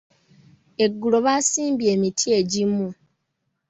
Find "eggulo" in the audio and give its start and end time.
0.83-1.17